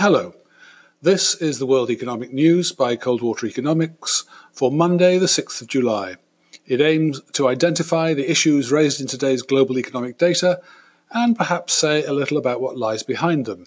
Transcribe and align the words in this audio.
Hello. 0.00 0.32
This 1.02 1.34
is 1.34 1.58
the 1.58 1.66
World 1.66 1.90
Economic 1.90 2.32
News 2.32 2.72
by 2.72 2.96
Coldwater 2.96 3.46
Economics 3.46 4.24
for 4.50 4.72
Monday, 4.72 5.18
the 5.18 5.26
6th 5.26 5.60
of 5.60 5.68
July. 5.68 6.16
It 6.64 6.80
aims 6.80 7.20
to 7.32 7.46
identify 7.46 8.14
the 8.14 8.30
issues 8.30 8.72
raised 8.72 9.02
in 9.02 9.08
today's 9.08 9.42
global 9.42 9.78
economic 9.78 10.16
data 10.16 10.62
and 11.10 11.36
perhaps 11.36 11.74
say 11.74 12.02
a 12.02 12.14
little 12.14 12.38
about 12.38 12.62
what 12.62 12.78
lies 12.78 13.02
behind 13.02 13.44
them. 13.44 13.66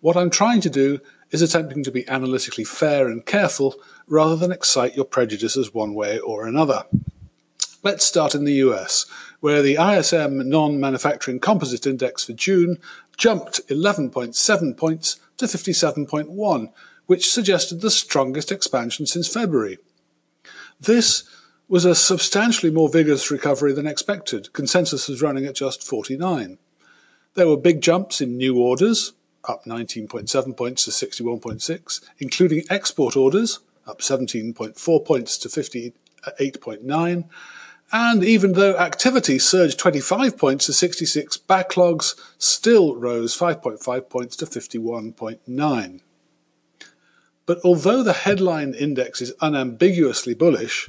What 0.00 0.16
I'm 0.16 0.30
trying 0.30 0.62
to 0.62 0.70
do 0.70 1.00
is 1.30 1.42
attempting 1.42 1.84
to 1.84 1.92
be 1.92 2.08
analytically 2.08 2.64
fair 2.64 3.06
and 3.06 3.26
careful 3.26 3.74
rather 4.06 4.36
than 4.36 4.52
excite 4.52 4.96
your 4.96 5.04
prejudices 5.04 5.74
one 5.74 5.92
way 5.92 6.18
or 6.18 6.46
another. 6.46 6.86
Let's 7.82 8.06
start 8.06 8.34
in 8.34 8.44
the 8.44 8.60
US, 8.66 9.04
where 9.40 9.62
the 9.62 9.76
ISM 9.76 10.48
non-manufacturing 10.48 11.40
composite 11.40 11.86
index 11.86 12.24
for 12.24 12.32
June 12.32 12.78
jumped 13.16 13.66
11.7 13.68 14.76
points 14.76 15.20
to 15.36 15.46
57.1, 15.46 16.72
which 17.06 17.30
suggested 17.30 17.80
the 17.80 17.90
strongest 17.90 18.52
expansion 18.52 19.06
since 19.06 19.32
February. 19.32 19.78
This 20.80 21.24
was 21.68 21.84
a 21.84 21.94
substantially 21.94 22.72
more 22.72 22.88
vigorous 22.88 23.30
recovery 23.30 23.72
than 23.72 23.86
expected. 23.86 24.52
Consensus 24.52 25.08
was 25.08 25.22
running 25.22 25.46
at 25.46 25.54
just 25.54 25.82
49. 25.82 26.58
There 27.34 27.46
were 27.46 27.56
big 27.56 27.80
jumps 27.80 28.20
in 28.20 28.36
new 28.36 28.58
orders, 28.58 29.12
up 29.44 29.64
19.7 29.64 30.56
points 30.56 30.84
to 30.84 30.90
61.6, 30.90 32.00
including 32.18 32.64
export 32.68 33.16
orders, 33.16 33.60
up 33.86 34.00
17.4 34.00 35.04
points 35.04 35.38
to 35.38 35.48
58.9, 35.48 37.24
and 37.92 38.22
even 38.22 38.52
though 38.52 38.76
activity 38.76 39.38
surged 39.38 39.78
25 39.78 40.38
points 40.38 40.66
to 40.66 40.72
66, 40.72 41.38
backlogs 41.38 42.14
still 42.38 42.94
rose 42.96 43.36
5.5 43.36 44.08
points 44.08 44.36
to 44.36 44.46
51.9. 44.46 46.00
But 47.46 47.58
although 47.64 48.04
the 48.04 48.12
headline 48.12 48.74
index 48.74 49.20
is 49.20 49.32
unambiguously 49.40 50.34
bullish, 50.34 50.88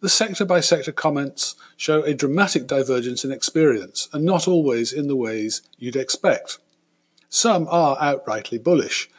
the 0.00 0.08
sector 0.08 0.46
by 0.46 0.60
sector 0.60 0.92
comments 0.92 1.54
show 1.76 2.02
a 2.02 2.14
dramatic 2.14 2.66
divergence 2.66 3.24
in 3.24 3.32
experience, 3.32 4.08
and 4.12 4.24
not 4.24 4.48
always 4.48 4.92
in 4.92 5.08
the 5.08 5.16
ways 5.16 5.60
you'd 5.76 5.96
expect. 5.96 6.58
Some 7.28 7.66
are 7.68 7.98
outrightly 7.98 8.62
bullish, 8.62 9.10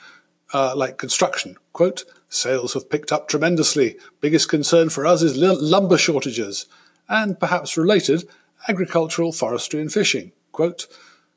uh, 0.52 0.74
like 0.76 0.98
construction. 0.98 1.58
Quote, 1.74 2.06
sales 2.28 2.74
have 2.74 2.90
picked 2.90 3.12
up 3.12 3.28
tremendously. 3.28 3.98
Biggest 4.20 4.50
concern 4.50 4.90
for 4.90 5.06
us 5.06 5.22
is 5.22 5.38
lumber 5.38 5.98
shortages 5.98 6.66
and 7.10 7.40
perhaps 7.40 7.76
related, 7.76 8.30
agricultural, 8.68 9.32
forestry 9.32 9.82
and 9.82 9.92
fishing. 9.92 10.32
Quote, 10.52 10.88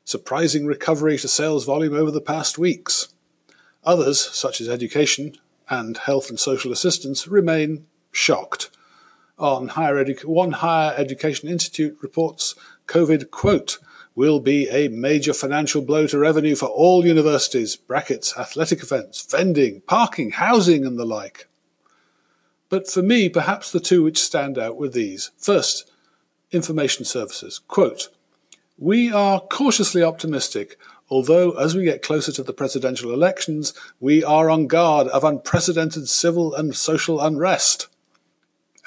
surprising 0.05 0.65
recovery 0.65 1.17
to 1.17 1.27
sales 1.27 1.65
volume 1.65 1.95
over 1.95 2.11
the 2.11 2.21
past 2.21 2.57
weeks. 2.57 3.09
Others, 3.83 4.19
such 4.19 4.61
as 4.61 4.69
education 4.69 5.35
and 5.69 5.97
health 5.97 6.29
and 6.29 6.39
social 6.39 6.71
assistance, 6.71 7.27
remain 7.27 7.85
shocked. 8.11 8.69
On 9.39 9.69
higher 9.69 9.95
edu- 9.95 10.25
one 10.25 10.51
higher 10.51 10.93
education 10.95 11.49
institute 11.49 11.97
reports 12.01 12.55
COVID, 12.87 13.31
quote, 13.31 13.79
will 14.15 14.39
be 14.39 14.69
a 14.69 14.89
major 14.89 15.33
financial 15.33 15.81
blow 15.81 16.05
to 16.05 16.19
revenue 16.19 16.55
for 16.55 16.67
all 16.67 17.05
universities, 17.05 17.75
brackets, 17.75 18.37
athletic 18.37 18.83
events, 18.83 19.25
vending, 19.25 19.81
parking, 19.81 20.31
housing 20.31 20.85
and 20.85 20.99
the 20.99 21.05
like. 21.05 21.47
But 22.73 22.89
for 22.89 23.03
me, 23.03 23.29
perhaps 23.29 23.71
the 23.71 23.79
two 23.79 24.01
which 24.01 24.19
stand 24.19 24.57
out 24.57 24.77
were 24.77 24.89
these. 24.89 25.29
First, 25.37 25.91
information 26.49 27.05
services. 27.05 27.59
Quote, 27.67 28.09
we 28.79 29.13
are 29.13 29.41
cautiously 29.41 30.01
optimistic, 30.01 30.79
although 31.07 31.51
as 31.51 31.75
we 31.75 31.83
get 31.83 32.01
closer 32.01 32.31
to 32.31 32.41
the 32.41 32.51
presidential 32.51 33.13
elections, 33.13 33.75
we 33.99 34.23
are 34.23 34.49
on 34.49 34.65
guard 34.65 35.07
of 35.09 35.23
unprecedented 35.23 36.09
civil 36.09 36.55
and 36.55 36.75
social 36.75 37.21
unrest. 37.21 37.89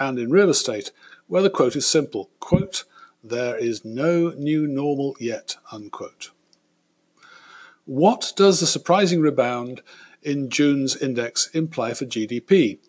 And 0.00 0.18
in 0.18 0.32
real 0.32 0.50
estate, 0.50 0.90
where 1.28 1.42
the 1.42 1.48
quote 1.48 1.76
is 1.76 1.86
simple, 1.86 2.28
quote, 2.40 2.82
there 3.22 3.56
is 3.56 3.84
no 3.84 4.30
new 4.30 4.66
normal 4.66 5.14
yet, 5.20 5.58
unquote. 5.70 6.32
What 7.84 8.32
does 8.34 8.58
the 8.58 8.66
surprising 8.66 9.20
rebound 9.20 9.80
in 10.24 10.50
June's 10.50 10.96
index 10.96 11.48
imply 11.54 11.94
for 11.94 12.04
GDP? 12.04 12.80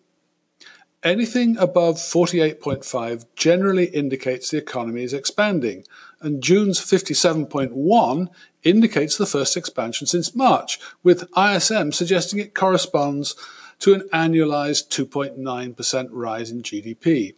Anything 1.04 1.56
above 1.58 1.96
48.5 1.96 3.24
generally 3.36 3.84
indicates 3.86 4.50
the 4.50 4.58
economy 4.58 5.04
is 5.04 5.12
expanding, 5.12 5.84
and 6.20 6.42
June's 6.42 6.80
57.1 6.80 8.28
indicates 8.64 9.16
the 9.16 9.26
first 9.26 9.56
expansion 9.56 10.08
since 10.08 10.34
March, 10.34 10.80
with 11.04 11.30
ISM 11.36 11.92
suggesting 11.92 12.40
it 12.40 12.54
corresponds 12.54 13.36
to 13.78 13.94
an 13.94 14.08
annualized 14.12 14.88
2.9% 14.88 16.08
rise 16.10 16.50
in 16.50 16.62
GDP. 16.62 17.36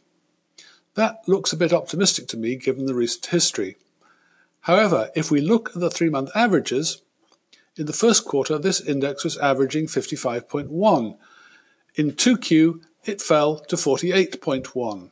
That 0.94 1.22
looks 1.26 1.52
a 1.52 1.56
bit 1.56 1.72
optimistic 1.72 2.28
to 2.28 2.38
me 2.38 2.56
given 2.56 2.86
the 2.86 2.94
recent 2.94 3.26
history. 3.26 3.76
However, 4.62 5.10
if 5.14 5.30
we 5.30 5.42
look 5.42 5.70
at 5.74 5.80
the 5.80 5.90
three 5.90 6.08
month 6.08 6.30
averages, 6.34 7.02
in 7.76 7.84
the 7.84 7.92
first 7.92 8.24
quarter 8.24 8.58
this 8.58 8.80
index 8.80 9.22
was 9.22 9.36
averaging 9.36 9.86
55.1. 9.86 11.18
In 11.96 12.12
2Q, 12.12 12.80
it 13.10 13.20
fell 13.20 13.58
to 13.58 13.76
48.1. 13.76 15.10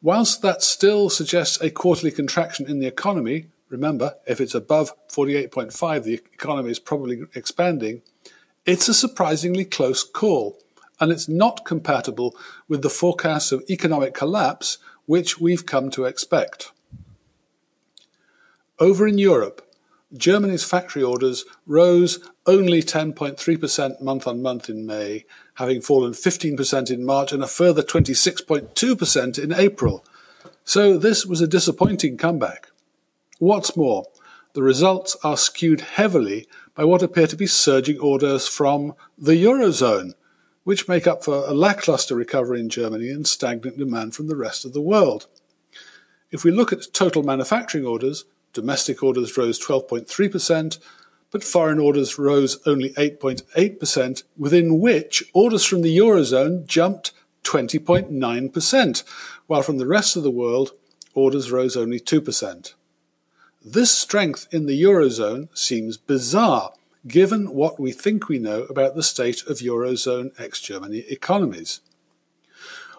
Whilst 0.00 0.42
that 0.42 0.62
still 0.62 1.10
suggests 1.10 1.60
a 1.60 1.70
quarterly 1.70 2.12
contraction 2.12 2.66
in 2.68 2.78
the 2.78 2.86
economy, 2.86 3.46
remember, 3.68 4.14
if 4.26 4.40
it's 4.40 4.54
above 4.54 4.92
48.5, 5.08 6.04
the 6.04 6.14
economy 6.14 6.70
is 6.70 6.78
probably 6.78 7.22
expanding, 7.34 8.02
it's 8.64 8.88
a 8.88 8.94
surprisingly 8.94 9.64
close 9.64 10.04
call, 10.04 10.58
and 11.00 11.10
it's 11.10 11.28
not 11.28 11.64
compatible 11.64 12.36
with 12.68 12.82
the 12.82 12.90
forecasts 12.90 13.50
of 13.52 13.64
economic 13.68 14.14
collapse 14.14 14.78
which 15.06 15.40
we've 15.40 15.66
come 15.66 15.90
to 15.90 16.04
expect. 16.04 16.70
Over 18.78 19.08
in 19.08 19.18
Europe, 19.18 19.67
Germany's 20.16 20.64
factory 20.64 21.02
orders 21.02 21.44
rose 21.66 22.18
only 22.46 22.82
10.3% 22.82 24.00
month 24.00 24.26
on 24.26 24.40
month 24.40 24.70
in 24.70 24.86
May, 24.86 25.26
having 25.54 25.82
fallen 25.82 26.12
15% 26.12 26.90
in 26.90 27.04
March 27.04 27.32
and 27.32 27.42
a 27.42 27.46
further 27.46 27.82
26.2% 27.82 29.38
in 29.38 29.52
April. 29.52 30.04
So 30.64 30.96
this 30.96 31.26
was 31.26 31.40
a 31.40 31.46
disappointing 31.46 32.16
comeback. 32.16 32.68
What's 33.38 33.76
more, 33.76 34.06
the 34.54 34.62
results 34.62 35.16
are 35.22 35.36
skewed 35.36 35.82
heavily 35.82 36.48
by 36.74 36.84
what 36.84 37.02
appear 37.02 37.26
to 37.26 37.36
be 37.36 37.46
surging 37.46 37.98
orders 37.98 38.48
from 38.48 38.94
the 39.18 39.32
Eurozone, 39.44 40.14
which 40.64 40.88
make 40.88 41.06
up 41.06 41.22
for 41.22 41.46
a 41.46 41.52
lackluster 41.52 42.14
recovery 42.14 42.60
in 42.60 42.70
Germany 42.70 43.10
and 43.10 43.26
stagnant 43.26 43.76
demand 43.76 44.14
from 44.14 44.28
the 44.28 44.36
rest 44.36 44.64
of 44.64 44.72
the 44.72 44.80
world. 44.80 45.26
If 46.30 46.44
we 46.44 46.50
look 46.50 46.72
at 46.72 46.92
total 46.92 47.22
manufacturing 47.22 47.84
orders, 47.84 48.24
Domestic 48.58 49.04
orders 49.04 49.36
rose 49.36 49.64
12.3%, 49.64 50.78
but 51.30 51.44
foreign 51.44 51.78
orders 51.78 52.18
rose 52.18 52.58
only 52.66 52.90
8.8%, 52.94 54.24
within 54.36 54.80
which 54.80 55.22
orders 55.32 55.64
from 55.64 55.82
the 55.82 55.96
Eurozone 55.96 56.66
jumped 56.66 57.12
20.9%, 57.44 59.04
while 59.46 59.62
from 59.62 59.78
the 59.78 59.86
rest 59.86 60.16
of 60.16 60.24
the 60.24 60.30
world, 60.30 60.72
orders 61.14 61.52
rose 61.52 61.76
only 61.76 62.00
2%. 62.00 62.74
This 63.64 63.92
strength 63.92 64.48
in 64.50 64.66
the 64.66 64.82
Eurozone 64.82 65.56
seems 65.56 65.96
bizarre, 65.96 66.72
given 67.06 67.54
what 67.54 67.78
we 67.78 67.92
think 67.92 68.28
we 68.28 68.40
know 68.40 68.62
about 68.64 68.96
the 68.96 69.04
state 69.04 69.44
of 69.46 69.58
Eurozone 69.58 70.32
ex 70.36 70.60
Germany 70.60 71.04
economies. 71.08 71.80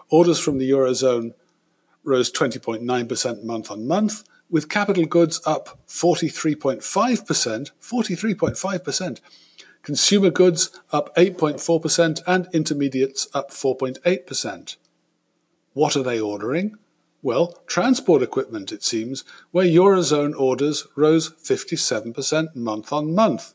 Orders 0.08 0.38
from 0.38 0.56
the 0.56 0.70
Eurozone 0.70 1.34
rose 2.02 2.32
20.9% 2.32 3.44
month 3.44 3.70
on 3.70 3.86
month, 3.86 4.24
with 4.50 4.68
capital 4.68 5.06
goods 5.06 5.40
up 5.46 5.78
43.5%, 5.88 7.70
43.5%, 7.80 9.20
consumer 9.82 10.30
goods 10.30 10.70
up 10.92 11.14
8.4%, 11.16 12.20
and 12.26 12.48
intermediates 12.52 13.28
up 13.32 13.50
4.8%. 13.50 14.76
What 15.72 15.96
are 15.96 16.02
they 16.02 16.20
ordering? 16.20 16.76
Well, 17.22 17.62
transport 17.66 18.22
equipment, 18.22 18.72
it 18.72 18.82
seems, 18.82 19.24
where 19.50 19.66
Eurozone 19.66 20.38
orders 20.38 20.86
rose 20.96 21.30
57% 21.30 22.56
month 22.56 22.92
on 22.92 23.14
month. 23.14 23.52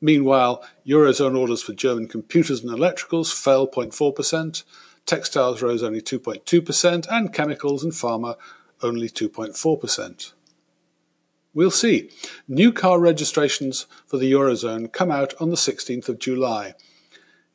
Meanwhile, 0.00 0.64
Eurozone 0.86 1.36
orders 1.36 1.62
for 1.62 1.74
German 1.74 2.08
computers 2.08 2.62
and 2.62 2.70
electricals 2.70 3.34
fell 3.34 3.68
0.4%, 3.68 4.62
textiles 5.04 5.60
rose 5.62 5.82
only 5.82 6.00
2.2%, 6.00 7.06
and 7.10 7.34
chemicals 7.34 7.84
and 7.84 7.92
pharma 7.92 8.36
only 8.82 9.08
2.4%. 9.08 10.32
We'll 11.52 11.70
see. 11.70 12.10
New 12.46 12.72
car 12.72 13.00
registrations 13.00 13.86
for 14.06 14.18
the 14.18 14.32
Eurozone 14.32 14.92
come 14.92 15.10
out 15.10 15.34
on 15.40 15.50
the 15.50 15.56
16th 15.56 16.08
of 16.08 16.18
July. 16.18 16.74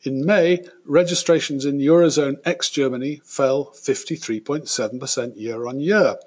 In 0.03 0.25
May, 0.25 0.63
registrations 0.85 1.65
in 1.65 1.79
Eurozone 1.79 2.37
ex 2.45 2.69
Germany 2.69 3.21
fell 3.23 3.71
53.7% 3.73 5.39
year 5.39 5.65
on 5.65 5.79
year, 5.79 6.17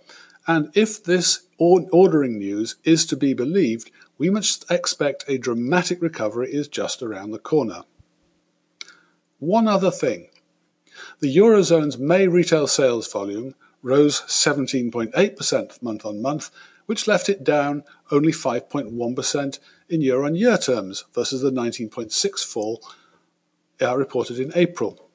And 0.49 0.71
if 0.75 1.05
this 1.05 1.43
ordering 1.59 2.39
news 2.39 2.77
is 2.83 3.05
to 3.07 3.17
be 3.17 3.35
believed, 3.35 3.91
we 4.17 4.31
must 4.31 4.69
expect 4.71 5.27
a 5.29 5.37
dramatic 5.37 6.01
recovery 6.01 6.51
is 6.53 6.69
just 6.69 7.03
around 7.03 7.33
the 7.33 7.39
corner. 7.39 7.83
One 9.39 9.69
other 9.69 9.91
thing. 9.91 10.31
The 11.21 11.37
Eurozone's 11.37 11.99
May 11.99 12.27
retail 12.27 12.67
sales 12.67 13.13
volume 13.13 13.55
rose 13.83 14.23
17.8% 14.23 15.83
month 15.83 16.05
on 16.05 16.23
month, 16.23 16.51
which 16.87 17.07
left 17.07 17.29
it 17.29 17.45
down 17.45 17.85
only 18.11 18.33
5.1% 18.33 19.59
in 19.89 20.01
year 20.01 20.25
on 20.25 20.35
year 20.35 20.59
terms 20.59 21.05
versus 21.15 21.41
the 21.41 21.51
19.6 21.51 22.45
fall 22.45 22.83
uh, 23.81 23.97
reported 23.97 24.39
in 24.39 24.53
April. 24.55 25.09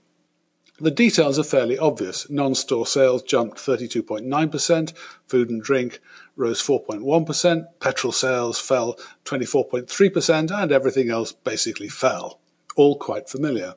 The 0.79 0.91
details 0.91 1.37
are 1.37 1.43
fairly 1.43 1.77
obvious. 1.77 2.29
Non 2.29 2.55
store 2.55 2.87
sales 2.87 3.21
jumped 3.21 3.57
32.9%, 3.57 4.93
food 5.27 5.49
and 5.49 5.61
drink 5.61 5.99
rose 6.35 6.61
4.1%, 6.61 7.65
petrol 7.79 8.11
sales 8.11 8.59
fell 8.59 8.97
24.3%, 9.25 10.51
and 10.51 10.71
everything 10.71 11.09
else 11.09 11.31
basically 11.31 11.89
fell. 11.89 12.39
All 12.75 12.97
quite 12.97 13.29
familiar. 13.29 13.75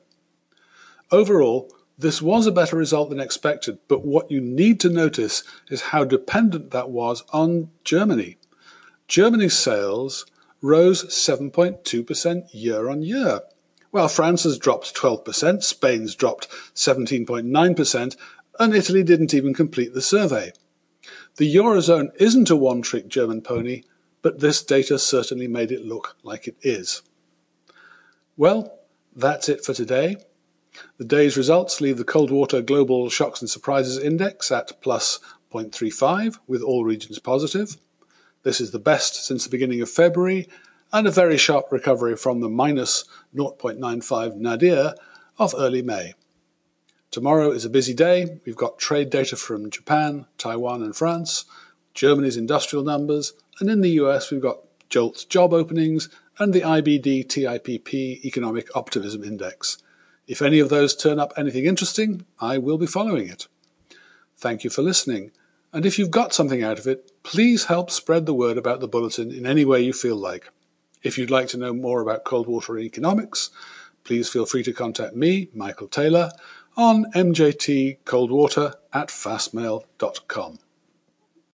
Overall, 1.11 1.71
this 1.97 2.21
was 2.21 2.45
a 2.45 2.51
better 2.51 2.75
result 2.75 3.09
than 3.09 3.19
expected, 3.19 3.79
but 3.87 4.05
what 4.05 4.29
you 4.29 4.39
need 4.39 4.79
to 4.81 4.89
notice 4.89 5.43
is 5.69 5.81
how 5.81 6.03
dependent 6.03 6.71
that 6.71 6.89
was 6.89 7.23
on 7.33 7.71
Germany. 7.83 8.37
Germany's 9.07 9.57
sales 9.57 10.25
rose 10.61 11.05
7.2% 11.05 12.49
year 12.51 12.89
on 12.89 13.01
year. 13.01 13.41
While 13.91 14.09
France 14.09 14.43
has 14.43 14.59
dropped 14.59 14.95
12%, 14.95 15.63
Spain's 15.63 16.13
dropped 16.13 16.47
17.9%, 16.75 18.17
and 18.59 18.75
Italy 18.75 19.03
didn't 19.03 19.33
even 19.33 19.53
complete 19.53 19.93
the 19.93 20.01
survey. 20.01 20.51
The 21.37 21.55
Eurozone 21.55 22.09
isn't 22.19 22.49
a 22.49 22.55
one 22.55 22.81
trick 22.81 23.07
German 23.07 23.41
pony, 23.41 23.83
but 24.21 24.39
this 24.39 24.61
data 24.63 24.99
certainly 24.99 25.47
made 25.47 25.71
it 25.71 25.85
look 25.85 26.17
like 26.21 26.47
it 26.47 26.57
is. 26.61 27.01
Well, 28.35 28.79
that's 29.15 29.49
it 29.49 29.63
for 29.63 29.73
today. 29.73 30.17
The 30.97 31.05
day's 31.05 31.37
results 31.37 31.81
leave 31.81 31.97
the 31.97 32.03
Coldwater 32.03 32.61
Global 32.61 33.09
Shocks 33.09 33.41
and 33.41 33.49
Surprises 33.49 33.97
Index 33.97 34.51
at 34.51 34.81
plus 34.81 35.19
0.35, 35.51 36.37
with 36.47 36.61
all 36.61 36.83
regions 36.83 37.19
positive. 37.19 37.77
This 38.43 38.61
is 38.61 38.71
the 38.71 38.79
best 38.79 39.25
since 39.25 39.43
the 39.43 39.49
beginning 39.49 39.81
of 39.81 39.89
February 39.89 40.47
and 40.91 41.07
a 41.07 41.11
very 41.11 41.37
sharp 41.37 41.71
recovery 41.71 42.15
from 42.15 42.39
the 42.39 42.49
minus 42.49 43.05
0.95 43.35 44.35
nadir 44.35 44.95
of 45.37 45.53
early 45.57 45.81
May. 45.81 46.13
Tomorrow 47.11 47.51
is 47.51 47.65
a 47.65 47.69
busy 47.69 47.93
day. 47.93 48.39
We've 48.45 48.55
got 48.55 48.77
trade 48.79 49.09
data 49.09 49.35
from 49.35 49.69
Japan, 49.69 50.25
Taiwan, 50.37 50.83
and 50.83 50.95
France, 50.95 51.45
Germany's 51.93 52.37
industrial 52.37 52.83
numbers, 52.83 53.33
and 53.59 53.69
in 53.69 53.81
the 53.81 53.91
US, 54.01 54.29
we've 54.29 54.41
got 54.41 54.59
JOLTS 54.89 55.25
job 55.25 55.53
openings 55.53 56.09
and 56.39 56.53
the 56.53 56.61
IBD 56.61 57.27
TIPP 57.27 58.23
Economic 58.25 58.75
Optimism 58.75 59.23
Index. 59.23 59.77
If 60.27 60.41
any 60.41 60.59
of 60.59 60.69
those 60.69 60.95
turn 60.95 61.19
up 61.19 61.33
anything 61.37 61.65
interesting, 61.65 62.25
I 62.39 62.57
will 62.57 62.77
be 62.77 62.85
following 62.85 63.29
it. 63.29 63.47
Thank 64.37 64.63
you 64.63 64.69
for 64.69 64.81
listening. 64.81 65.31
And 65.73 65.85
if 65.85 65.97
you've 65.97 66.11
got 66.11 66.33
something 66.33 66.63
out 66.63 66.79
of 66.79 66.87
it, 66.87 67.11
please 67.23 67.65
help 67.65 67.89
spread 67.89 68.25
the 68.25 68.33
word 68.33 68.57
about 68.57 68.79
the 68.79 68.87
bulletin 68.87 69.31
in 69.31 69.45
any 69.45 69.65
way 69.65 69.81
you 69.81 69.93
feel 69.93 70.15
like. 70.15 70.49
If 71.03 71.17
you'd 71.17 71.31
like 71.31 71.47
to 71.49 71.57
know 71.57 71.73
more 71.73 72.01
about 72.01 72.25
cold 72.25 72.47
Coldwater 72.47 72.79
economics, 72.79 73.49
please 74.03 74.29
feel 74.29 74.45
free 74.45 74.63
to 74.63 74.73
contact 74.73 75.15
me, 75.15 75.49
Michael 75.53 75.87
Taylor, 75.87 76.31
on 76.75 77.05
mjtcoldwater 77.13 78.73
at 78.93 79.07
fastmail.com. 79.09 80.59